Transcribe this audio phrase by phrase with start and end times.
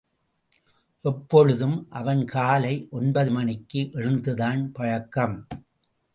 [1.05, 5.47] எப்பொழுதும் அவன் காலை ஒன்பது மணிக்கு எழுந்துதான் பழக்கம்.